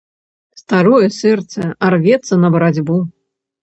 Старое 0.61 1.09
сэрца, 1.19 1.61
а 1.87 1.93
рвецца 1.99 2.43
на 2.43 2.47
барацьбу! 2.61 2.97